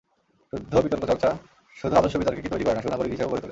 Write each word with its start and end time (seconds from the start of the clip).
শুদ্ধ 0.53 0.73
বিতর্কচর্চা 0.77 1.29
শুধু 1.77 1.93
আদর্শ 1.95 2.15
বিতার্কিকই 2.17 2.51
তৈরি 2.53 2.63
করে 2.65 2.75
না, 2.75 2.81
সুনাগরিক 2.81 3.11
হিসেবেও 3.11 3.31
গড়ে 3.31 3.41
তোলে। 3.41 3.49